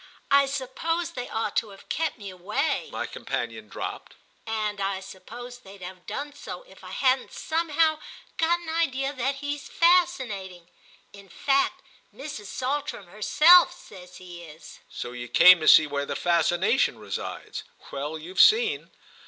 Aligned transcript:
"I 0.31 0.47
suppose 0.47 1.11
they 1.11 1.29
ought 1.29 1.55
to 1.57 1.69
have 1.69 1.87
kept 1.87 2.17
me 2.17 2.31
away," 2.31 2.89
my 2.91 3.05
companion 3.05 3.67
dropped, 3.69 4.15
"and 4.47 4.81
I 4.81 4.99
suppose 4.99 5.59
they'd 5.59 5.83
have 5.83 6.07
done 6.07 6.33
so 6.33 6.63
if 6.63 6.83
I 6.83 6.89
hadn't 6.89 7.31
somehow 7.31 7.99
got 8.37 8.59
an 8.61 8.69
idea 8.69 9.13
that 9.13 9.35
he's 9.35 9.69
fascinating. 9.69 10.67
In 11.13 11.29
fact 11.29 11.83
Mrs. 12.15 12.45
Saltram 12.47 13.09
herself 13.09 13.77
says 13.79 14.15
he 14.17 14.41
is." 14.41 14.79
"So 14.89 15.11
you 15.11 15.27
came 15.27 15.59
to 15.59 15.67
see 15.67 15.85
where 15.85 16.07
the 16.07 16.15
fascination 16.15 16.97
resides? 16.97 17.61
Well, 17.91 18.17
you've 18.17 18.41
seen!" 18.41 18.89